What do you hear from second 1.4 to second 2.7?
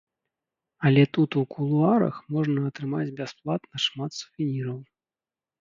у кулуарах можна